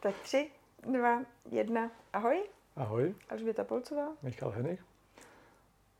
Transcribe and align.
Tak 0.00 0.14
tři, 0.22 0.50
dva, 0.92 1.22
jedna. 1.50 1.90
Ahoj, 2.12 2.42
Ahoj, 2.76 3.14
Alžběta 3.28 3.64
Polcová. 3.64 4.08
Michal 4.22 4.50
Henich. 4.50 4.84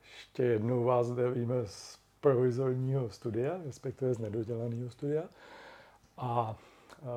Ještě 0.02 0.42
jednou 0.42 0.84
vás 0.84 1.06
zdravíme 1.06 1.54
z 1.66 1.98
provizorního 2.20 3.10
studia, 3.10 3.60
respektive 3.66 4.14
z 4.14 4.18
nedodělaného 4.18 4.90
studia. 4.90 5.22
A 6.16 6.58
uh, 7.02 7.08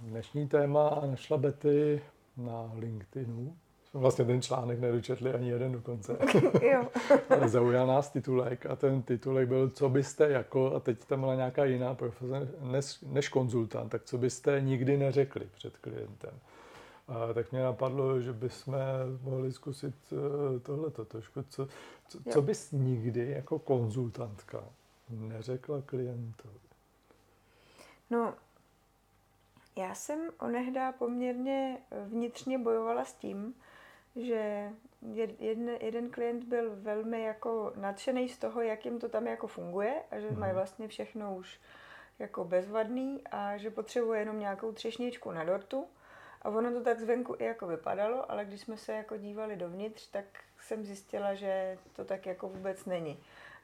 dnešní 0.00 0.48
téma 0.48 1.02
našla 1.06 1.36
Betty 1.36 2.02
na 2.36 2.72
LinkedInu. 2.74 3.56
Jsme 3.90 4.00
vlastně 4.00 4.24
ten 4.24 4.42
článek 4.42 4.80
nedočetli 4.80 5.34
ani 5.34 5.48
jeden 5.48 5.72
dokonce. 5.72 6.18
jo. 6.62 6.88
Ale 7.30 7.48
zaujal 7.48 7.86
nás 7.86 8.10
titulek 8.10 8.66
a 8.66 8.76
ten 8.76 9.02
titulek 9.02 9.48
byl, 9.48 9.70
co 9.70 9.88
byste 9.88 10.30
jako, 10.30 10.74
a 10.74 10.80
teď 10.80 11.04
tam 11.04 11.20
byla 11.20 11.34
nějaká 11.34 11.64
jiná 11.64 11.94
profese 11.94 12.48
než, 12.60 13.00
než 13.06 13.28
konzultant, 13.28 13.88
tak 13.88 14.04
co 14.04 14.18
byste 14.18 14.60
nikdy 14.60 14.96
neřekli 14.96 15.48
před 15.54 15.76
klientem. 15.76 16.38
A 17.08 17.32
tak 17.32 17.52
mě 17.52 17.62
napadlo, 17.62 18.20
že 18.20 18.32
bychom 18.32 18.74
mohli 19.22 19.52
zkusit 19.52 19.94
eh, 20.12 20.60
tohleto 20.60 21.04
trošku. 21.04 21.42
Co, 21.48 21.68
co, 22.08 22.18
co 22.30 22.42
bys 22.42 22.72
nikdy 22.72 23.30
jako 23.30 23.58
konzultantka 23.58 24.64
neřekla 25.10 25.82
klientovi? 25.86 26.54
No, 28.10 28.34
já 29.76 29.94
jsem 29.94 30.20
onehdá 30.40 30.92
poměrně 30.92 31.78
vnitřně 32.06 32.58
bojovala 32.58 33.04
s 33.04 33.12
tím, 33.12 33.54
že 34.16 34.70
jeden, 35.38 35.68
jeden 35.80 36.10
klient 36.10 36.44
byl 36.44 36.76
velmi 36.76 37.22
jako 37.22 37.72
nadšený 37.76 38.28
z 38.28 38.38
toho, 38.38 38.62
jak 38.62 38.84
jim 38.84 38.98
to 38.98 39.08
tam 39.08 39.26
jako 39.26 39.46
funguje 39.46 39.94
a 40.10 40.20
že 40.20 40.28
hmm. 40.28 40.38
mají 40.38 40.54
vlastně 40.54 40.88
všechno 40.88 41.36
už 41.36 41.60
jako 42.18 42.44
bezvadný 42.44 43.22
a 43.30 43.56
že 43.56 43.70
potřebuje 43.70 44.20
jenom 44.20 44.38
nějakou 44.38 44.72
třešničku 44.72 45.30
na 45.32 45.44
dortu. 45.44 45.86
A 46.42 46.48
ono 46.48 46.72
to 46.72 46.80
tak 46.80 47.00
zvenku 47.00 47.36
i 47.38 47.44
jako 47.44 47.66
vypadalo, 47.66 48.30
ale 48.30 48.44
když 48.44 48.60
jsme 48.60 48.76
se 48.76 48.92
jako 48.92 49.16
dívali 49.16 49.56
dovnitř, 49.56 50.06
tak 50.06 50.24
jsem 50.60 50.84
zjistila, 50.84 51.34
že 51.34 51.78
to 51.96 52.04
tak 52.04 52.26
jako 52.26 52.48
vůbec 52.48 52.84
není. 52.84 53.18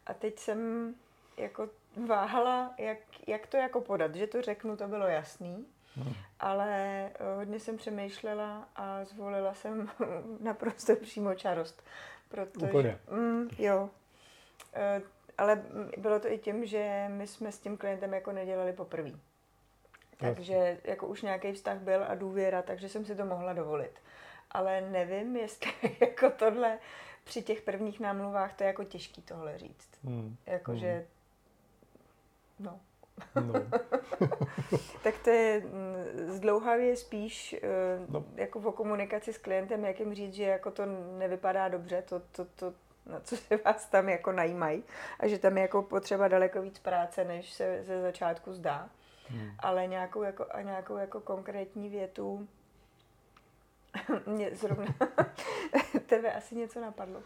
A 0.07 0.15
teď 0.15 0.39
jsem 0.39 0.95
jako 1.37 1.69
váhala, 2.07 2.75
jak, 2.79 2.99
jak 3.27 3.47
to 3.47 3.57
jako 3.57 3.81
podat, 3.81 4.15
že 4.15 4.27
to 4.27 4.43
řeknu, 4.43 4.77
to 4.77 4.89
bylo 4.89 5.07
jasný, 5.07 5.67
hmm. 5.97 6.15
ale 6.41 6.71
eh, 7.15 7.37
hodně 7.37 7.61
jsem 7.61 7.77
přemýšlela 7.77 8.69
a 8.77 9.05
zvolila 9.05 9.55
jsem 9.55 9.91
naprosto 10.41 10.97
přímo 10.97 11.35
čarost. 11.35 11.83
Protože, 12.29 12.67
Úplně. 12.67 12.99
Mm, 13.11 13.49
jo. 13.59 13.91
E, 14.75 15.03
ale 15.39 15.63
bylo 15.97 16.21
to 16.21 16.33
i 16.33 16.39
tím, 16.39 16.67
že 16.67 17.07
my 17.09 17.27
jsme 17.27 17.53
s 17.53 17.59
tím 17.59 17.77
klientem 17.77 18.15
jako 18.15 18.33
nedělali 18.33 18.73
poprvé. 18.73 19.11
Takže 20.17 20.79
jako 20.85 21.07
už 21.07 21.23
nějaký 21.23 21.53
vztah 21.53 21.79
byl 21.79 22.05
a 22.09 22.15
důvěra, 22.15 22.63
takže 22.63 22.89
jsem 22.89 23.05
si 23.05 23.17
to 23.17 23.25
mohla 23.25 23.53
dovolit. 23.53 23.93
Ale 24.51 24.81
nevím, 24.81 25.37
jestli 25.37 25.73
jako 26.01 26.31
tohle 26.31 26.79
při 27.25 27.43
těch 27.43 27.63
prvních 27.63 28.01
námluvách 28.01 28.55
to 28.55 28.63
je 28.63 28.67
jako 28.67 28.85
těžký 28.85 29.23
tohle 29.23 29.59
říct. 29.59 29.91
Hmm. 30.05 30.37
Jakože, 30.47 30.93
hmm. 30.93 32.67
no. 32.67 32.81
No. 33.35 33.55
tak 35.03 35.15
to 35.25 35.31
je 35.31 35.61
mm, 35.61 36.31
zdlouhavě 36.31 36.97
spíš 36.97 37.53
eh, 37.53 37.59
no. 38.09 38.25
jako 38.35 38.59
o 38.59 38.73
komunikaci 38.73 39.33
s 39.33 39.39
klientem, 39.39 39.85
jak 39.85 40.01
jim 40.01 40.15
říct, 40.15 40.35
že 40.35 40.43
jako 40.43 40.71
to 40.71 40.83
nevypadá 41.19 41.69
dobře, 41.69 42.03
to, 42.03 42.21
to, 42.21 42.45
to, 42.45 42.73
na 43.07 43.21
co 43.21 43.37
se 43.37 43.57
vás 43.57 43.87
tam 43.87 44.09
jako 44.09 44.33
najímají 44.33 44.85
a 45.21 45.27
že 45.27 45.39
tam 45.39 45.57
je 45.57 45.63
jako 45.63 45.83
potřeba 45.83 46.29
daleko 46.29 46.63
víc 46.63 46.79
práce, 46.79 47.25
než 47.25 47.53
se 47.53 47.83
ze 47.83 48.03
začátku 48.03 48.53
zdá. 48.53 48.89
Hmm. 49.29 49.51
Ale 49.59 49.87
nějakou 49.87 50.23
jako, 50.23 50.47
a 50.51 50.63
nějakou 50.63 50.97
jako 50.97 51.21
konkrétní 51.21 51.89
větu 51.89 52.49
mě 54.27 54.51
zrovna 54.55 54.95
tebe 56.07 56.33
asi 56.33 56.55
něco 56.55 56.81
napadlo. 56.81 57.23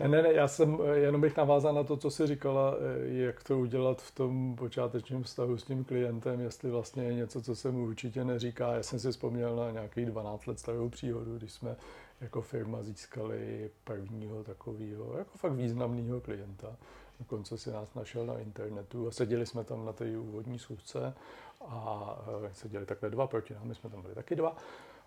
Ne, 0.00 0.22
ne, 0.22 0.32
já 0.32 0.48
jsem, 0.48 0.78
jenom 0.92 1.20
bych 1.20 1.36
navázal 1.36 1.74
na 1.74 1.84
to, 1.84 1.96
co 1.96 2.10
jsi 2.10 2.26
říkala, 2.26 2.74
jak 3.04 3.42
to 3.42 3.58
udělat 3.58 4.02
v 4.02 4.14
tom 4.14 4.56
počátečním 4.56 5.22
vztahu 5.22 5.56
s 5.58 5.64
tím 5.64 5.84
klientem, 5.84 6.40
jestli 6.40 6.70
vlastně 6.70 7.04
je 7.04 7.14
něco, 7.14 7.42
co 7.42 7.56
se 7.56 7.70
mu 7.70 7.84
určitě 7.84 8.24
neříká. 8.24 8.74
Já 8.74 8.82
jsem 8.82 8.98
si 8.98 9.10
vzpomněl 9.10 9.56
na 9.56 9.70
nějakých 9.70 10.06
12 10.06 10.46
let 10.46 10.58
starou 10.58 10.88
příhodu, 10.88 11.38
když 11.38 11.52
jsme 11.52 11.76
jako 12.20 12.42
firma 12.42 12.82
získali 12.82 13.70
prvního 13.84 14.44
takového, 14.44 15.18
jako 15.18 15.38
fakt 15.38 15.52
významného 15.52 16.20
klienta. 16.20 16.76
Dokonce 17.18 17.58
si 17.58 17.70
nás 17.70 17.94
našel 17.94 18.26
na 18.26 18.38
internetu 18.38 19.08
a 19.08 19.10
seděli 19.10 19.46
jsme 19.46 19.64
tam 19.64 19.84
na 19.86 19.92
té 19.92 20.18
úvodní 20.18 20.58
schůzce 20.58 21.14
a 21.60 22.16
e, 22.46 22.54
seděli 22.54 22.86
takhle 22.86 23.10
dva 23.10 23.26
proti 23.26 23.54
nám, 23.54 23.68
my 23.68 23.74
jsme 23.74 23.90
tam 23.90 24.02
byli 24.02 24.14
taky 24.14 24.36
dva. 24.36 24.56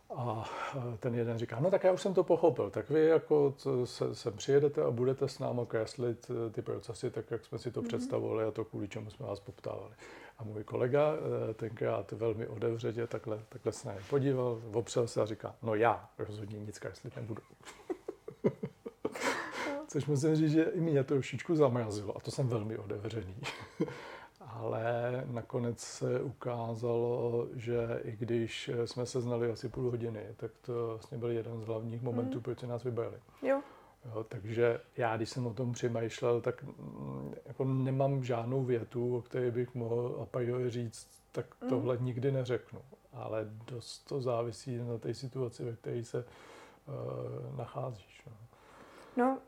A 0.10 0.50
ten 1.00 1.16
jeden 1.16 1.38
říká, 1.38 1.60
no 1.60 1.72
tak 1.72 1.84
já 1.84 1.92
už 1.92 2.02
jsem 2.02 2.14
to 2.14 2.24
pochopil, 2.24 2.70
tak 2.70 2.90
vy 2.90 3.06
jako 3.06 3.54
se, 3.86 4.16
sem 4.16 4.34
přijedete 4.34 4.84
a 4.84 4.92
budete 4.92 5.28
s 5.28 5.40
námi 5.40 5.62
kreslit 5.68 6.32
e, 6.48 6.50
ty 6.50 6.62
procesy 6.62 7.12
tak, 7.12 7.32
jak 7.32 7.46
jsme 7.46 7.58
si 7.58 7.72
to 7.72 7.82
mm-hmm. 7.82 7.88
představovali 7.88 8.44
a 8.44 8.52
to, 8.52 8.66
kvůli 8.66 8.88
čemu 8.88 9.10
jsme 9.10 9.26
vás 9.26 9.40
poptávali. 9.40 9.94
A 10.38 10.44
můj 10.44 10.64
kolega 10.64 11.14
tenkrát 11.54 12.12
velmi 12.12 12.48
odevřetě 12.48 13.08
takhle, 13.08 13.40
takhle 13.50 13.72
se 13.72 13.88
na 13.88 13.94
ně 13.94 14.00
podíval, 14.10 14.62
opřel 14.74 15.08
se 15.08 15.22
a 15.22 15.26
říká, 15.26 15.56
no 15.62 15.76
já 15.76 16.10
rozhodně 16.18 16.60
nic 16.60 16.80
kreslit 16.80 17.16
nebudu. 17.16 17.42
Což 19.88 20.06
musím 20.06 20.36
říct, 20.36 20.52
že 20.52 20.64
i 20.64 20.80
mě 20.82 21.04
to 21.04 21.14
trošičku 21.14 21.56
zamrazilo 21.56 22.18
a 22.18 22.20
to 22.20 22.32
jsem 22.32 22.48
velmi 22.48 22.78
otevřený. 22.78 23.36
Ale 24.56 25.24
nakonec 25.26 25.80
se 25.80 26.22
ukázalo, 26.22 27.48
že 27.56 28.00
i 28.04 28.12
když 28.12 28.72
jsme 28.86 29.06
se 29.06 29.22
znali 29.22 29.52
asi 29.52 29.70
půl 29.70 29.92
hodiny, 29.92 30.22
tak 30.38 30.52
to 30.62 30.88
vlastně 30.88 31.18
byl 31.18 31.32
jeden 31.32 31.62
z 31.62 31.66
hlavních 31.66 32.02
momentů, 32.02 32.34
hmm. 32.34 32.42
proč 32.42 32.60
se 32.60 32.68
nás 32.68 32.84
vybrali. 32.84 33.18
Jo. 33.42 33.62
Jo, 34.06 34.24
takže 34.24 34.80
já, 34.98 35.18
když 35.18 35.30
jsem 35.30 35.48
o 35.48 35.54
tom 35.54 35.72
přemýšlel, 35.72 36.42
tak 36.42 36.64
mm, 36.64 37.34
jako 37.46 37.66
nemám 37.66 38.24
žádnou 38.24 38.64
větu, 38.64 39.18
o 39.18 39.22
které 39.22 39.52
bych 39.52 39.76
mohl 39.76 40.20
a 40.22 40.26
priori 40.26 40.70
říct, 40.70 41.08
tak 41.32 41.46
hmm. 41.62 41.70
tohle 41.70 41.98
mm. 41.98 42.06
nikdy 42.06 42.32
neřeknu. 42.32 42.82
Ale 43.14 43.46
dost 43.68 44.00
to 44.00 44.22
závisí 44.22 44.78
na 44.78 44.98
té 44.98 45.14
situaci, 45.14 45.64
ve 45.64 45.76
které 45.76 46.04
se 46.04 46.26
uh, 46.88 47.58
nacházíš. 47.58 48.24
No. 48.26 48.34
No, 49.18 49.40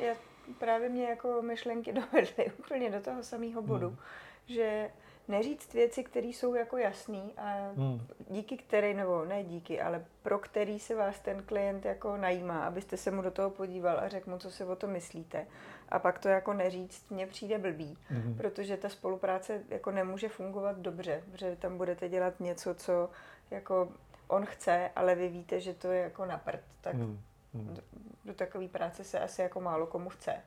já, 0.00 0.14
právě 0.58 0.88
mě 0.88 1.04
jako 1.04 1.42
myšlenky 1.42 1.92
dovedly 2.12 2.52
úplně 2.58 2.90
do 2.90 3.00
toho 3.00 3.22
samého 3.22 3.62
bodu, 3.62 3.88
hmm. 3.88 3.98
Že 4.46 4.90
neříct 5.28 5.72
věci, 5.72 6.04
které 6.04 6.26
jsou 6.26 6.54
jako 6.54 6.76
jasný 6.76 7.34
a 7.36 7.72
hmm. 7.76 8.06
díky 8.30 8.56
které, 8.56 8.94
nebo 8.94 9.24
ne 9.24 9.44
díky, 9.44 9.80
ale 9.80 10.04
pro 10.22 10.38
který 10.38 10.78
se 10.78 10.94
vás 10.94 11.20
ten 11.20 11.42
klient 11.42 11.84
jako 11.84 12.16
najímá, 12.16 12.64
abyste 12.64 12.96
se 12.96 13.10
mu 13.10 13.22
do 13.22 13.30
toho 13.30 13.50
podíval 13.50 13.98
a 13.98 14.08
řekl 14.08 14.30
mu, 14.30 14.38
co 14.38 14.50
si 14.50 14.64
o 14.64 14.76
to 14.76 14.86
myslíte. 14.86 15.46
A 15.88 15.98
pak 15.98 16.18
to 16.18 16.28
jako 16.28 16.52
neříct, 16.52 17.10
mně 17.10 17.26
přijde 17.26 17.58
blbý, 17.58 17.98
hmm. 18.08 18.34
protože 18.36 18.76
ta 18.76 18.88
spolupráce 18.88 19.62
jako 19.68 19.90
nemůže 19.90 20.28
fungovat 20.28 20.78
dobře, 20.78 21.22
protože 21.32 21.56
tam 21.56 21.78
budete 21.78 22.08
dělat 22.08 22.40
něco, 22.40 22.74
co 22.74 23.10
jako 23.50 23.88
on 24.28 24.46
chce, 24.46 24.90
ale 24.96 25.14
vy 25.14 25.28
víte, 25.28 25.60
že 25.60 25.74
to 25.74 25.90
je 25.90 26.00
jako 26.02 26.26
na 26.26 26.38
prd. 26.38 26.60
Tak 26.80 26.94
hmm 26.94 27.18
Hmm. 27.56 27.74
Do, 27.74 27.82
do 28.24 28.34
takové 28.34 28.68
práce 28.68 29.04
se 29.04 29.20
asi 29.20 29.42
jako 29.42 29.60
málo 29.60 29.86
komu 29.86 30.08
chce. 30.08 30.42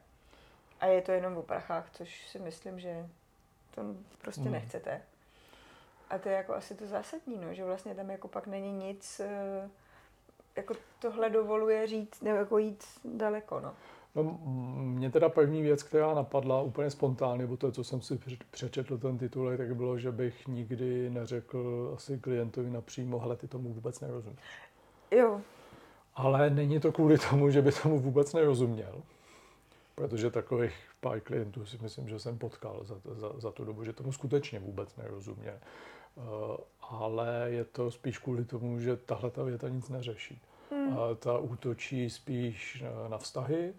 A 0.79 0.85
je 0.85 1.01
to 1.01 1.11
jenom 1.11 1.37
o 1.37 1.43
prachách, 1.43 1.89
což 1.91 2.27
si 2.27 2.39
myslím, 2.39 2.79
že 2.79 3.09
to 3.75 3.81
prostě 4.21 4.41
hmm. 4.41 4.51
nechcete. 4.51 5.01
A 6.09 6.17
to 6.17 6.29
je 6.29 6.35
jako 6.35 6.53
asi 6.53 6.75
to 6.75 6.87
zásadní, 6.87 7.37
no, 7.37 7.53
že 7.53 7.65
vlastně 7.65 7.95
tam 7.95 8.09
jako 8.09 8.27
pak 8.27 8.47
není 8.47 8.71
nic, 8.71 9.19
eh, 9.19 9.69
jako 10.55 10.73
tohle 10.99 11.29
dovoluje 11.29 11.87
říct, 11.87 12.21
nebo 12.21 12.37
jako 12.37 12.57
jít 12.57 12.83
daleko, 13.05 13.59
no. 13.59 13.73
No, 14.15 14.39
mě 14.83 15.11
teda 15.11 15.29
první 15.29 15.61
věc, 15.61 15.83
která 15.83 16.13
napadla 16.13 16.61
úplně 16.61 16.89
spontánně, 16.89 17.45
bo 17.47 17.57
to, 17.57 17.71
co 17.71 17.83
jsem 17.83 18.01
si 18.01 18.19
přečetl 18.51 18.97
ten 18.97 19.17
titulek, 19.17 19.57
tak 19.57 19.75
bylo, 19.75 19.97
že 19.97 20.11
bych 20.11 20.47
nikdy 20.47 21.09
neřekl 21.09 21.91
asi 21.95 22.17
klientovi 22.17 22.69
napřímo, 22.69 23.19
hele, 23.19 23.35
ty 23.35 23.47
tomu 23.47 23.73
vůbec 23.73 23.99
nerozumíš. 23.99 24.39
Jo, 25.11 25.41
ale 26.15 26.49
není 26.49 26.79
to 26.79 26.91
kvůli 26.91 27.17
tomu, 27.17 27.49
že 27.49 27.61
by 27.61 27.71
tomu 27.71 27.99
vůbec 27.99 28.33
nerozuměl. 28.33 29.01
Protože 29.99 30.31
takových 30.31 30.73
pár 30.99 31.19
klientů 31.19 31.65
si 31.65 31.77
myslím, 31.81 32.07
že 32.09 32.19
jsem 32.19 32.37
potkal 32.37 32.79
za, 32.83 32.95
za, 33.05 33.33
za 33.37 33.51
tu 33.51 33.65
dobu, 33.65 33.83
že 33.83 33.93
tomu 33.93 34.11
skutečně 34.11 34.59
vůbec 34.59 34.95
nerozumě. 34.95 35.59
Uh, 36.15 36.23
ale 36.81 37.47
je 37.47 37.65
to 37.65 37.91
spíš 37.91 38.17
kvůli 38.17 38.45
tomu, 38.45 38.79
že 38.79 38.97
tahle 38.97 39.31
ta 39.31 39.43
věta 39.43 39.69
nic 39.69 39.89
neřeší. 39.89 40.41
Hmm. 40.71 40.87
Uh, 40.87 41.15
ta 41.15 41.37
útočí 41.37 42.09
spíš 42.09 42.83
na 43.07 43.17
vztahy, 43.17 43.73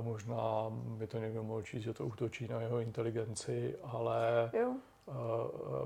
možná 0.00 0.66
by 0.70 1.06
to 1.06 1.18
někdo 1.18 1.42
mohl 1.42 1.62
číst, 1.62 1.82
že 1.82 1.92
to 1.92 2.06
útočí 2.06 2.48
na 2.48 2.60
jeho 2.60 2.80
inteligenci, 2.80 3.76
ale 3.82 4.50
jo. 4.52 4.74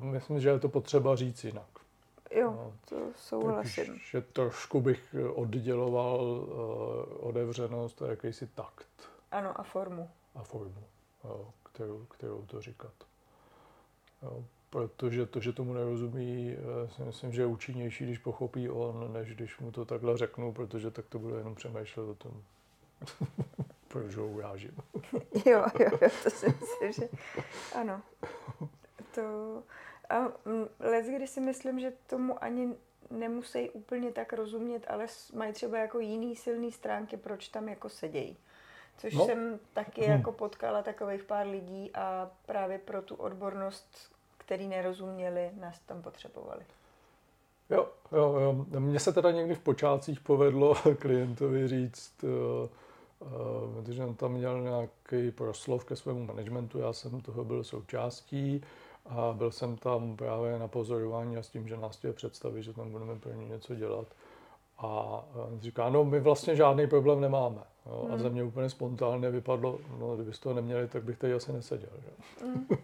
myslím, 0.01 0.41
že 0.41 0.49
je 0.49 0.59
to 0.59 0.69
potřeba 0.69 1.17
říct 1.17 1.45
jinak. 1.45 1.71
Jo, 2.31 2.51
no, 2.51 2.73
to 2.89 2.97
souhlasím. 3.17 3.87
Takže 3.87 4.21
trošku 4.33 4.81
bych 4.81 5.15
odděloval 5.35 6.21
uh, 6.21 7.29
otevřenost 7.29 8.03
a 8.03 8.07
jakýsi 8.07 8.47
takt. 8.47 9.18
Ano, 9.31 9.61
a 9.61 9.63
formu. 9.63 10.11
A 10.35 10.43
formu, 10.43 10.85
jo, 11.25 11.53
kterou, 11.73 12.05
kterou 12.05 12.43
to 12.47 12.61
říkat. 12.61 12.93
Jo. 14.23 14.45
protože 14.71 15.27
to, 15.27 15.41
že 15.41 15.53
tomu 15.53 15.73
nerozumí, 15.73 16.57
eh, 16.57 16.89
si 16.89 17.03
myslím, 17.03 17.33
že 17.33 17.43
je 17.43 17.47
účinnější, 17.47 18.05
když 18.05 18.19
pochopí 18.19 18.71
on, 18.71 19.13
než 19.13 19.35
když 19.35 19.59
mu 19.59 19.73
to 19.73 19.85
takhle 19.85 20.19
řeknu, 20.19 20.53
protože 20.53 20.91
tak 20.91 21.07
to 21.09 21.19
bude 21.19 21.37
jenom 21.37 21.55
přemýšlet 21.55 22.05
o 22.05 22.15
tom, 22.15 22.43
proč 23.89 24.15
ho 24.15 24.29
urážím. 24.29 24.77
jo, 25.47 25.65
jo, 25.81 25.91
jo, 26.03 26.09
to 26.23 26.31
si 26.31 26.47
myslím, 26.47 26.93
že 26.93 27.09
ano. 27.75 28.03
To, 29.15 29.23
a 30.09 30.21
mm, 30.21 30.69
let, 30.81 31.07
když 31.07 31.31
si 31.31 31.41
myslím, 31.41 31.81
že 31.81 31.93
tomu 32.07 32.45
ani 32.45 32.75
nemusí 33.11 33.71
úplně 33.71 34.13
tak 34.13 34.33
rozumět, 34.33 34.85
ale 34.89 35.07
mají 35.35 35.53
třeba 35.53 35.79
jako 35.79 36.01
jiný 36.01 36.37
silný 36.37 36.73
stránky, 36.73 37.17
proč 37.17 37.49
tam 37.49 37.69
jako 37.69 37.89
sedějí. 37.89 38.37
Což 38.99 39.15
no. 39.15 39.27
jsem 39.27 39.59
taky 39.73 40.03
hmm. 40.03 40.13
jako 40.13 40.33
potkala 40.33 40.83
takových 40.83 41.23
pár 41.25 41.47
lidí 41.47 41.91
a 41.95 42.31
právě 42.47 42.79
pro 42.79 43.03
tu 43.03 43.15
odbornost, 43.15 44.13
který 44.39 44.69
nerozuměli, 44.69 45.51
nás 45.61 45.79
tam 45.79 46.03
potřebovali. 46.03 46.65
Jo, 47.71 47.89
jo, 48.13 48.37
jo. 48.41 48.81
Mně 48.81 49.01
se 49.01 49.13
teda 49.13 49.31
někdy 49.31 49.55
v 49.55 49.61
počátcích 49.61 50.21
povedlo 50.21 50.75
klientovi 50.99 51.69
říct, 51.69 52.25
uh, 52.25 52.31
uh, 53.29 53.75
protože 53.75 54.05
on 54.05 54.15
tam 54.15 54.33
měl 54.33 54.61
nějaký 54.61 55.31
proslov 55.31 55.85
ke 55.85 55.97
svému 55.97 56.27
managementu, 56.27 56.79
já 56.79 56.93
jsem 56.93 57.21
toho 57.21 57.45
byl 57.45 57.65
součástí 57.65 58.63
a 59.07 59.33
byl 59.33 59.51
jsem 59.51 59.77
tam 59.77 60.17
právě 60.17 60.59
na 60.59 60.69
pozorování 60.69 61.37
a 61.37 61.43
s 61.43 61.49
tím, 61.49 61.69
že 61.69 61.77
nás 61.77 61.97
chtěl 61.97 62.13
představit, 62.13 62.63
že 62.63 62.73
tam 62.73 62.91
budeme 62.91 63.17
pro 63.17 63.33
ně 63.33 63.49
něco 63.49 63.75
dělat. 63.75 64.07
A 64.79 65.25
on 65.35 65.61
říká, 65.61 65.89
no 65.89 66.05
my 66.05 66.21
vlastně 66.21 66.57
žádný 66.57 66.87
problém 66.87 67.21
nemáme. 67.21 67.61
Jo? 67.87 68.03
Hmm. 68.05 68.15
A 68.15 68.19
ze 68.19 68.31
mě 68.31 68.43
úplně 68.45 68.71
spontánně 68.71 69.31
vypadlo, 69.31 69.79
no 69.99 70.15
kdybyste 70.15 70.43
to 70.43 70.55
neměli, 70.55 70.89
tak 70.89 71.05
bych 71.05 71.19
tady 71.19 71.35
asi 71.35 71.53
neseděl. 71.53 71.91
Že? 72.01 72.11
Hmm. 72.45 72.67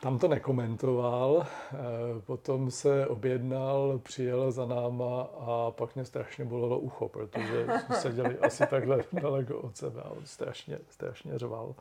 Tam 0.00 0.18
to 0.18 0.28
nekomentoval, 0.28 1.46
eh, 1.46 1.76
potom 2.20 2.70
se 2.70 3.06
objednal, 3.06 4.00
přijel 4.02 4.52
za 4.52 4.66
náma 4.66 5.22
a 5.22 5.70
pak 5.70 5.94
mě 5.94 6.04
strašně 6.04 6.44
bolelo 6.44 6.78
ucho, 6.78 7.08
protože 7.08 7.66
jsme 7.86 7.96
seděli 8.00 8.38
asi 8.38 8.66
takhle 8.66 9.04
daleko 9.12 9.58
od 9.58 9.76
sebe 9.76 10.02
a 10.02 10.10
on 10.10 10.26
strašně, 10.26 10.78
strašně 10.90 11.38
řval. 11.38 11.74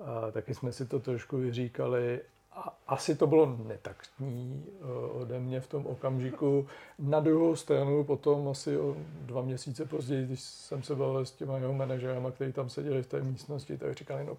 A 0.00 0.30
taky 0.30 0.54
jsme 0.54 0.72
si 0.72 0.86
to 0.86 1.00
trošku 1.00 1.36
vyříkali. 1.36 2.20
A 2.58 2.74
asi 2.86 3.16
to 3.16 3.26
bylo 3.26 3.56
netaktní 3.64 4.66
eh, 4.66 4.84
ode 5.20 5.38
mě 5.40 5.60
v 5.60 5.66
tom 5.66 5.86
okamžiku. 5.86 6.66
Na 6.98 7.20
druhou 7.20 7.56
stranu 7.56 8.04
potom 8.04 8.48
asi 8.48 8.78
o 8.78 8.96
dva 9.20 9.42
měsíce 9.42 9.84
později, 9.84 10.26
když 10.26 10.40
jsem 10.40 10.82
se 10.82 10.94
bavil 10.94 11.24
s 11.24 11.32
těma 11.32 11.58
jeho 11.58 11.72
manažerama, 11.72 12.30
kteří 12.30 12.52
tam 12.52 12.68
seděli 12.68 13.02
v 13.02 13.06
té 13.06 13.20
místnosti, 13.20 13.78
tak 13.78 13.94
říkali, 13.94 14.24
no 14.24 14.36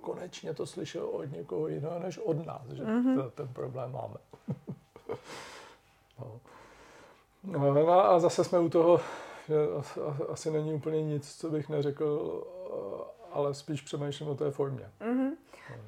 konečně 0.00 0.54
to 0.54 0.66
slyšel 0.66 1.06
od 1.06 1.32
někoho 1.32 1.68
jiného 1.68 1.98
než 1.98 2.18
od 2.18 2.46
nás, 2.46 2.68
že 2.72 2.84
mm-hmm. 2.84 3.30
ten 3.30 3.48
problém 3.48 3.92
máme. 3.92 4.16
no. 6.18 6.40
No, 7.44 7.90
a 7.90 8.18
zase 8.20 8.44
jsme 8.44 8.58
u 8.58 8.68
toho, 8.68 9.00
že 9.48 9.56
asi 10.28 10.50
není 10.50 10.74
úplně 10.74 11.02
nic, 11.02 11.36
co 11.36 11.50
bych 11.50 11.68
neřekl 11.68 12.42
ale 13.32 13.54
spíš 13.54 13.82
přemýšlím 13.82 14.28
o 14.28 14.34
té 14.34 14.50
formě. 14.50 14.90
Mm-hmm. 15.00 15.31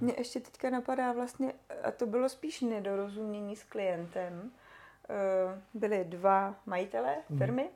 Mně 0.01 0.15
ještě 0.19 0.41
teďka 0.41 0.71
napadá 0.71 1.13
vlastně, 1.13 1.53
a 1.83 1.91
to 1.91 2.07
bylo 2.07 2.29
spíš 2.29 2.61
nedorozumění 2.61 3.57
s 3.57 3.65
klientem. 3.65 4.51
Eh, 5.09 5.61
byli 5.75 6.05
dva 6.05 6.55
majitelé 6.67 7.17
mhm. 7.29 7.39
firmy. 7.39 7.71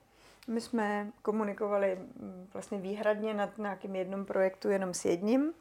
My 0.49 0.61
jsme 0.61 1.13
komunikovali 1.23 1.97
mm, 1.97 2.49
vlastně 2.53 2.79
výhradně 2.79 3.35
nad 3.35 3.59
nějakým 3.59 3.97
jednom 3.97 4.25
projektu 4.25 4.69
jenom 4.69 4.95
s 4.95 5.05
jedním 5.05 5.53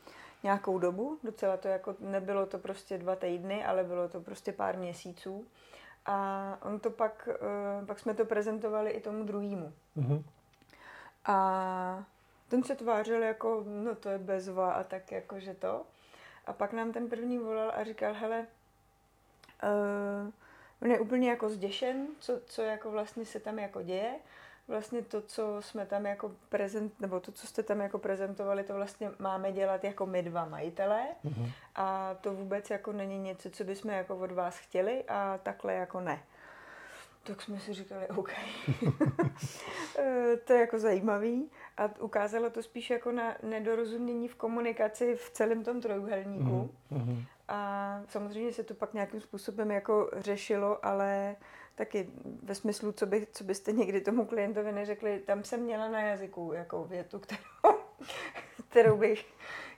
nějakou 0.44 0.79
dobu. 0.79 1.17
Docela 1.23 1.57
to 1.57 1.67
jako, 1.67 1.95
nebylo 1.99 2.45
to 2.45 2.57
prostě 2.57 2.97
dva 2.97 3.15
týdny, 3.15 3.65
ale 3.65 3.83
bylo 3.83 4.09
to 4.09 4.21
prostě 4.21 4.51
pár 4.51 4.77
měsíců. 4.77 5.45
A 6.05 6.57
on 6.61 6.79
to 6.79 6.89
pak, 6.89 7.29
eh, 7.31 7.85
pak 7.85 7.99
jsme 7.99 8.13
to 8.13 8.25
prezentovali 8.25 8.91
i 8.91 9.01
tomu 9.01 9.23
druhému. 9.23 9.73
Mm-hmm. 9.97 10.23
A 11.25 12.05
ten 12.47 12.63
se 12.63 12.75
tvářil 12.75 13.23
jako, 13.23 13.63
no 13.67 13.95
to 13.95 14.09
je 14.09 14.17
bezva 14.17 14.71
a 14.71 14.83
tak 14.83 15.11
jako, 15.11 15.39
že 15.39 15.53
to. 15.53 15.85
A 16.47 16.53
pak 16.53 16.73
nám 16.73 16.91
ten 16.91 17.09
první 17.09 17.38
volal 17.38 17.71
a 17.75 17.83
říkal, 17.83 18.13
hele, 18.13 18.47
uh, 19.63 20.31
on 20.81 20.91
je 20.91 20.99
úplně 20.99 21.29
jako 21.29 21.49
zděšen, 21.49 22.07
co, 22.19 22.41
co 22.45 22.61
jako 22.61 22.91
vlastně 22.91 23.25
se 23.25 23.39
tam 23.39 23.59
jako 23.59 23.81
děje. 23.81 24.15
Vlastně 24.67 25.01
to, 25.01 25.21
co 25.21 25.61
jsme 25.61 25.85
tam 25.85 26.05
jako 26.05 26.31
prezent, 26.49 26.99
nebo 26.99 27.19
to, 27.19 27.31
co 27.31 27.47
jste 27.47 27.63
tam 27.63 27.81
jako 27.81 27.97
prezentovali, 27.97 28.63
to 28.63 28.73
vlastně 28.73 29.11
máme 29.19 29.51
dělat 29.51 29.83
jako 29.83 30.05
my 30.05 30.23
dva 30.23 30.45
majitelé. 30.45 31.07
Mm-hmm. 31.25 31.51
A 31.75 32.15
to 32.21 32.33
vůbec 32.33 32.69
jako 32.69 32.91
není 32.91 33.19
něco, 33.19 33.49
co 33.49 33.63
bychom 33.63 33.91
jako 33.91 34.17
od 34.17 34.31
vás 34.31 34.57
chtěli 34.57 35.03
a 35.07 35.39
takhle 35.44 35.73
jako 35.73 35.99
ne. 35.99 36.23
Tak 37.27 37.41
jsme 37.41 37.59
si 37.59 37.74
říkali, 37.74 38.07
OK. 38.07 38.31
Eh, 40.00 40.38
to 40.38 40.53
je 40.53 40.59
jako 40.59 40.79
zajímavý. 40.79 41.51
A 41.77 42.01
ukázalo 42.01 42.50
to 42.50 42.63
spíš 42.63 42.89
jako 42.89 43.12
na 43.12 43.35
nedorozumění 43.44 44.27
v 44.27 44.35
komunikaci 44.35 45.15
v 45.15 45.29
celém 45.29 45.63
tom 45.63 45.81
trojuhelníku. 45.81 46.69
Mm-hmm. 46.91 47.25
A 47.47 48.01
samozřejmě 48.07 48.53
se 48.53 48.63
to 48.63 48.74
pak 48.74 48.94
nějakým 48.94 49.21
způsobem 49.21 49.71
jako 49.71 50.09
řešilo, 50.13 50.85
ale 50.85 51.35
taky 51.75 52.09
ve 52.44 52.56
smyslu, 52.56 52.91
co, 52.91 53.06
by, 53.06 53.27
co 53.31 53.44
byste 53.44 53.71
někdy 53.71 54.01
tomu 54.01 54.25
klientovi 54.25 54.71
neřekli, 54.71 55.19
tam 55.19 55.44
jsem 55.44 55.59
měla 55.59 55.89
na 55.89 56.01
jazyku 56.01 56.53
jako 56.53 56.83
větu, 56.83 57.19
kterou, 57.19 57.77
kterou 58.69 58.97
bych 58.97 59.25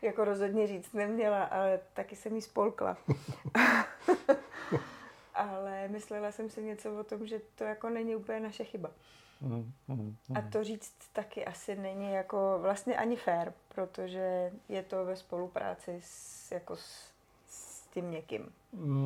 jako 0.01 0.25
rozhodně 0.25 0.67
říct 0.67 0.93
neměla, 0.93 1.43
ale 1.43 1.79
taky 1.93 2.15
jsem 2.15 2.35
jí 2.35 2.41
spolkla. 2.41 2.97
ale 5.39 5.87
myslela 5.87 6.31
jsem 6.31 6.49
si 6.49 6.63
něco 6.63 6.99
o 6.99 7.03
tom, 7.03 7.27
že 7.27 7.41
to 7.55 7.63
jako 7.63 7.89
není 7.89 8.15
úplně 8.15 8.39
naše 8.39 8.63
chyba. 8.63 8.89
Mm, 9.41 9.71
mm, 9.87 10.15
mm. 10.29 10.37
A 10.37 10.41
to 10.41 10.63
říct 10.63 10.93
taky 11.13 11.45
asi 11.45 11.75
není 11.75 12.11
jako 12.11 12.59
vlastně 12.61 12.97
ani 12.97 13.15
fair, 13.15 13.51
protože 13.75 14.51
je 14.69 14.83
to 14.83 15.05
ve 15.05 15.15
spolupráci 15.15 15.99
s, 16.03 16.51
jako 16.51 16.75
s, 16.75 17.11
s 17.47 17.87
tím 17.87 18.11
někým. 18.11 18.51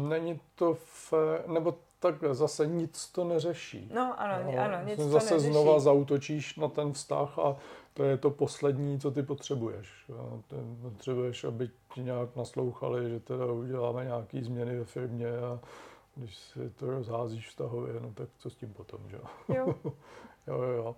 Není 0.10 0.40
to 0.56 0.78
fér, 0.84 1.48
nebo 1.48 1.78
tak 2.00 2.16
zase 2.32 2.68
nic 2.68 3.08
to 3.08 3.24
neřeší. 3.24 3.92
No 3.94 4.22
ano, 4.22 4.52
no, 4.52 4.60
ano 4.60 4.78
nic 4.86 4.98
to 4.98 5.10
Zase 5.10 5.34
neřeší. 5.34 5.52
znova 5.52 5.80
zautočíš 5.80 6.56
na 6.56 6.68
ten 6.68 6.94
vztah 6.94 7.40
a 7.40 7.56
to 7.94 8.04
je 8.04 8.18
to 8.18 8.30
poslední, 8.30 9.00
co 9.00 9.12
ty 9.12 9.24
potřebuješ. 9.24 10.06
Ty 10.48 10.56
potřebuješ, 10.82 11.44
aby 11.44 11.70
ti 11.94 12.04
nějak 12.04 12.36
naslouchali, 12.36 13.10
že 13.10 13.20
teda 13.20 13.46
uděláme 13.46 14.06
nějaké 14.06 14.44
změny 14.44 14.80
ve 14.80 14.86
firmě 14.86 15.38
a 15.38 15.60
když 16.16 16.38
si 16.38 16.70
to 16.70 16.92
rozházíš 16.92 17.48
vztahově, 17.48 17.94
no 18.00 18.14
tak 18.14 18.30
co 18.38 18.50
s 18.50 18.56
tím 18.56 18.74
potom, 18.74 19.00
že 19.10 19.16
jo? 19.16 19.56
jo, 19.56 19.76
jo, 20.48 20.62
jo. 20.62 20.96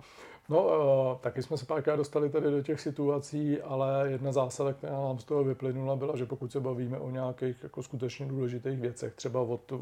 No, 0.50 0.64
uh, 0.64 1.18
taky 1.18 1.44
jsme 1.44 1.58
se 1.58 1.66
párkrát 1.66 1.96
dostali 1.96 2.30
tady 2.30 2.52
do 2.52 2.62
těch 2.62 2.82
situací, 2.82 3.62
ale 3.62 4.12
jedna 4.12 4.32
zásada, 4.32 4.74
která 4.74 4.94
nám 4.94 5.20
z 5.20 5.24
toho 5.24 5.44
vyplynula, 5.44 5.96
byla, 5.96 6.16
že 6.16 6.26
pokud 6.26 6.52
se 6.52 6.60
bavíme 6.60 7.00
o 7.00 7.10
nějakých 7.10 7.64
jako 7.64 7.84
skutečně 7.84 8.26
důležitých 8.26 8.80
věcech, 8.80 9.14
třeba 9.14 9.42
o, 9.42 9.58
to, 9.58 9.78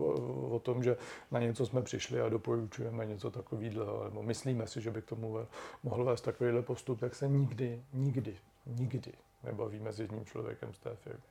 o 0.52 0.60
tom, 0.60 0.84
že 0.84 0.98
na 1.32 1.40
něco 1.40 1.66
jsme 1.66 1.82
přišli 1.82 2.22
a 2.22 2.30
doporučujeme 2.30 3.06
něco 3.06 3.32
takového, 3.32 4.04
nebo 4.04 4.24
myslíme 4.24 4.68
si, 4.68 4.82
že 4.82 4.92
by 4.92 5.02
k 5.02 5.06
tomu 5.06 5.40
mohl 5.84 6.06
vést 6.06 6.22
takovýhle 6.22 6.62
postup, 6.62 7.00
tak 7.00 7.16
se 7.16 7.28
nikdy, 7.28 7.84
nikdy, 7.94 8.36
nikdy 8.66 9.12
nebavíme 9.44 9.92
s 9.92 10.00
jedním 10.00 10.26
člověkem 10.26 10.74
z 10.74 10.80
té 10.80 10.96
firmy. 10.96 11.24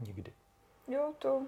Nikdy. 0.00 0.32
Jo, 0.88 1.12
to 1.18 1.42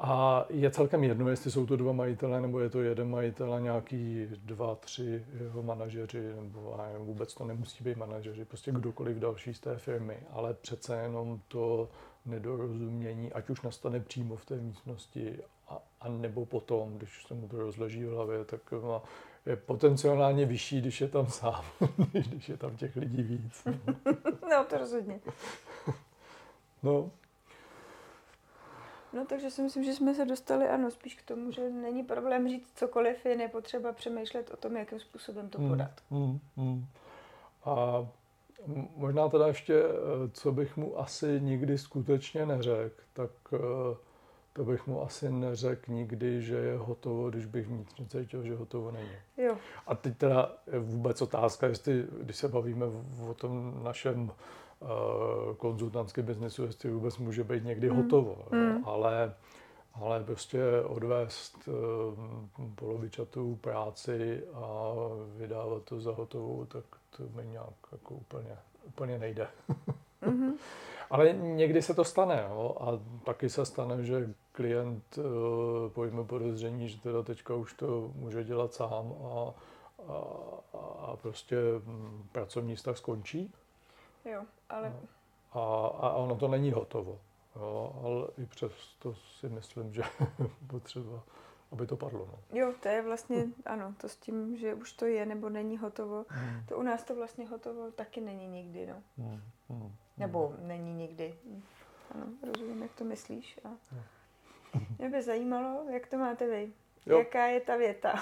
a 0.00 0.44
je 0.48 0.70
celkem 0.70 1.04
jedno, 1.04 1.28
jestli 1.28 1.50
jsou 1.50 1.66
to 1.66 1.76
dva 1.76 1.92
majitele, 1.92 2.40
nebo 2.40 2.60
je 2.60 2.70
to 2.70 2.82
jeden 2.82 3.10
majitel 3.10 3.54
a 3.54 3.58
nějaký 3.58 4.26
dva, 4.44 4.74
tři 4.74 5.24
jeho 5.40 5.62
manažeři, 5.62 6.32
nebo 6.40 6.76
vůbec 6.98 7.34
to 7.34 7.44
nemusí 7.44 7.84
být 7.84 7.96
manažeři, 7.96 8.44
prostě 8.44 8.72
kdokoliv 8.72 9.16
další 9.16 9.54
z 9.54 9.60
té 9.60 9.78
firmy, 9.78 10.16
ale 10.30 10.54
přece 10.54 10.96
jenom 10.96 11.40
to 11.48 11.88
nedorozumění, 12.26 13.32
ať 13.32 13.50
už 13.50 13.62
nastane 13.62 14.00
přímo 14.00 14.36
v 14.36 14.46
té 14.46 14.56
místnosti, 14.56 15.38
a, 15.68 15.82
a 16.00 16.08
nebo 16.08 16.46
potom, 16.46 16.98
když 16.98 17.24
se 17.26 17.34
mu 17.34 17.48
to 17.48 17.58
rozleží 17.58 18.04
v 18.04 18.10
hlavě, 18.10 18.44
tak 18.44 18.60
je 19.46 19.56
potenciálně 19.56 20.46
vyšší, 20.46 20.80
když 20.80 21.00
je 21.00 21.08
tam 21.08 21.26
sám, 21.26 21.64
když 22.12 22.48
je 22.48 22.56
tam 22.56 22.76
těch 22.76 22.96
lidí 22.96 23.22
víc. 23.22 23.64
No, 24.50 24.64
to 24.68 24.78
rozhodně. 24.78 25.20
No, 26.82 27.10
No 29.12 29.24
takže 29.24 29.50
si 29.50 29.62
myslím, 29.62 29.84
že 29.84 29.94
jsme 29.94 30.14
se 30.14 30.24
dostali 30.24 30.68
ano 30.68 30.90
spíš 30.90 31.14
k 31.14 31.22
tomu, 31.22 31.52
že 31.52 31.70
není 31.70 32.02
problém 32.02 32.48
říct 32.48 32.72
cokoliv, 32.74 33.26
je 33.26 33.36
nepotřeba 33.36 33.92
přemýšlet 33.92 34.50
o 34.50 34.56
tom, 34.56 34.76
jakým 34.76 35.00
způsobem 35.00 35.48
to 35.48 35.58
hmm, 35.58 35.68
podat. 35.68 35.90
Hmm, 36.10 36.26
hmm, 36.26 36.38
hmm. 36.56 36.86
A 37.64 38.06
možná 38.96 39.28
teda 39.28 39.46
ještě, 39.46 39.74
eh, 39.74 40.28
co 40.32 40.52
bych 40.52 40.76
mu 40.76 40.98
asi 40.98 41.40
nikdy 41.40 41.78
skutečně 41.78 42.46
neřekl, 42.46 43.02
tak 43.12 43.30
eh, 43.54 43.58
to 44.52 44.64
bych 44.64 44.86
mu 44.86 45.02
asi 45.02 45.30
neřekl 45.30 45.92
nikdy, 45.92 46.42
že 46.42 46.56
je 46.56 46.78
hotovo, 46.78 47.30
když 47.30 47.46
bych 47.46 47.66
vnitřně 47.66 48.06
cítil, 48.06 48.42
že 48.42 48.56
hotovo 48.56 48.90
není. 48.90 49.16
Jo. 49.36 49.56
A 49.86 49.94
teď 49.94 50.16
teda 50.16 50.56
vůbec 50.78 51.22
otázka, 51.22 51.66
jestli, 51.66 52.06
když 52.20 52.36
se 52.36 52.48
bavíme 52.48 52.86
o 53.30 53.34
tom 53.34 53.80
našem 53.84 54.30
konzultantském 55.56 56.24
biznesu, 56.24 56.62
jestli 56.62 56.90
vůbec 56.90 57.18
může 57.18 57.44
být 57.44 57.64
někdy 57.64 57.90
mm. 57.90 57.96
hotovo. 57.96 58.38
Mm. 58.50 58.84
Ale, 58.84 59.34
ale 59.94 60.24
prostě 60.24 60.62
odvést 60.84 61.68
polovičatou 62.74 63.56
práci 63.56 64.42
a 64.54 64.94
vydávat 65.36 65.82
to 65.82 66.00
za 66.00 66.12
hotovou, 66.12 66.64
tak 66.64 66.84
to 67.16 67.22
mi 67.22 67.46
nějak 67.46 67.74
jako 67.92 68.14
úplně, 68.14 68.56
úplně 68.86 69.18
nejde. 69.18 69.48
Mm-hmm. 70.22 70.52
Ale 71.10 71.32
někdy 71.32 71.82
se 71.82 71.94
to 71.94 72.04
stane 72.04 72.46
jo? 72.50 72.76
a 72.80 72.86
taky 73.24 73.50
se 73.50 73.64
stane, 73.64 74.04
že 74.04 74.34
klient 74.52 75.18
uh, 75.18 75.24
pojme 75.88 76.24
podezření, 76.24 76.88
že 76.88 77.00
teda 77.00 77.22
teďka 77.22 77.54
už 77.54 77.72
to 77.72 78.10
může 78.14 78.44
dělat 78.44 78.74
sám 78.74 79.14
a, 79.24 79.54
a, 80.08 80.18
a 81.00 81.16
prostě 81.22 81.56
hm, 81.78 82.28
pracovní 82.32 82.76
vztah 82.76 82.98
skončí. 82.98 83.52
Jo, 84.30 84.44
ale... 84.68 84.92
A, 85.52 85.58
a 85.86 86.12
ono 86.14 86.36
to 86.36 86.48
není 86.48 86.72
hotovo. 86.72 87.20
Jo, 87.56 88.00
ale 88.04 88.44
i 88.44 88.46
přesto 88.46 89.14
si 89.14 89.48
myslím, 89.48 89.94
že 89.94 90.02
potřeba, 90.66 91.22
aby 91.72 91.86
to 91.86 91.96
padlo. 91.96 92.28
No. 92.32 92.58
Jo, 92.58 92.74
to 92.82 92.88
je 92.88 93.02
vlastně, 93.02 93.46
ano, 93.66 93.94
to 94.00 94.08
s 94.08 94.16
tím, 94.16 94.56
že 94.56 94.74
už 94.74 94.92
to 94.92 95.06
je 95.06 95.26
nebo 95.26 95.48
není 95.48 95.78
hotovo. 95.78 96.24
Hmm. 96.28 96.64
To 96.68 96.76
u 96.76 96.82
nás 96.82 97.04
to 97.04 97.16
vlastně 97.16 97.48
hotovo 97.48 97.90
taky 97.90 98.20
není 98.20 98.46
nikdy, 98.48 98.86
no. 98.86 99.02
Hmm. 99.18 99.40
Hmm. 99.68 99.94
Nebo 100.16 100.54
není 100.58 100.94
nikdy. 100.94 101.34
Ano, 102.14 102.26
rozumím, 102.46 102.82
jak 102.82 102.92
to 102.94 103.04
myslíš. 103.04 103.60
A 103.64 103.68
mě 104.98 105.10
by 105.10 105.22
zajímalo, 105.22 105.84
jak 105.90 106.06
to 106.06 106.18
máte 106.18 106.46
vy. 106.46 106.72
Jo. 107.06 107.18
Jaká 107.18 107.46
je 107.46 107.60
ta 107.60 107.76
věta? 107.76 108.14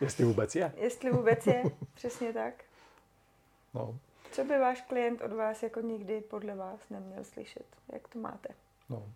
Jestli 0.00 0.24
vůbec 0.24 0.54
je. 0.54 0.72
Jestli 0.76 1.10
vůbec 1.10 1.46
je, 1.46 1.64
přesně 1.94 2.32
tak. 2.32 2.64
No. 3.74 3.98
Co 4.32 4.44
by 4.44 4.58
váš 4.58 4.80
klient 4.80 5.20
od 5.20 5.32
vás 5.32 5.62
jako 5.62 5.80
nikdy 5.80 6.20
podle 6.20 6.54
vás 6.54 6.88
neměl 6.90 7.24
slyšet? 7.24 7.66
Jak 7.92 8.08
to 8.08 8.18
máte? 8.18 8.48
No. 8.88 9.08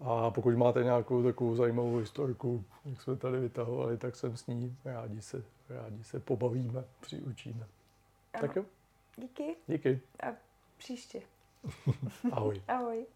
A 0.00 0.30
pokud 0.30 0.54
máte 0.54 0.84
nějakou 0.84 1.22
takovou 1.22 1.56
zajímavou 1.56 1.96
historiku, 1.96 2.64
jak 2.84 3.02
jsme 3.02 3.16
tady 3.16 3.40
vytahovali, 3.40 3.98
tak 3.98 4.16
jsem 4.16 4.36
s 4.36 4.46
ní. 4.46 4.76
Rádi 4.84 5.22
se, 5.22 5.42
rádi 5.68 6.04
se 6.04 6.20
pobavíme, 6.20 6.84
přiučíme. 7.00 7.66
Ano. 8.34 8.40
Tak 8.40 8.56
jo. 8.56 8.64
Díky. 9.16 9.56
Díky. 9.66 10.00
A 10.22 10.26
příště. 10.76 11.22
Ahoj. 12.32 12.62
Ahoj. 12.68 13.06